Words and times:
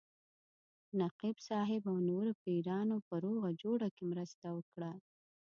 نقیب 1.01 1.37
صاحب 1.47 1.83
او 1.91 1.97
نورو 2.09 2.31
پیرانو 2.43 2.97
په 3.07 3.15
روغه 3.23 3.49
جوړه 3.61 3.87
کې 3.95 4.03
مرسته 4.11 4.47
وکړه. 4.57 4.91